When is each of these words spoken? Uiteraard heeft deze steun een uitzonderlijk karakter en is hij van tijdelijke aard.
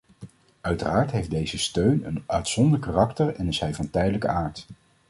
Uiteraard 0.61 1.11
heeft 1.11 1.29
deze 1.29 1.57
steun 1.57 2.05
een 2.07 2.23
uitzonderlijk 2.27 2.83
karakter 2.91 3.35
en 3.35 3.47
is 3.47 3.59
hij 3.59 3.73
van 3.73 3.89
tijdelijke 3.89 4.27
aard. 4.27 4.65